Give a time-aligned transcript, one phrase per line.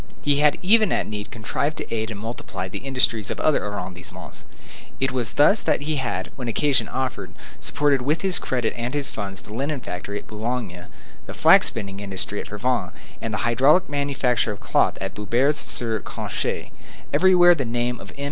[0.23, 4.45] He had even at need contrived to aid and multiply the industries of other arrondissements.
[4.99, 9.11] It was thus that he had, when occasion offered, supported with his credit and his
[9.11, 10.87] funds the linen factory at Boulogne,
[11.27, 15.99] the flax spinning industry at Frévent, and the hydraulic manufacture of cloth at Boubers sur
[15.99, 16.71] Canche.
[17.13, 18.19] Everywhere the name of M.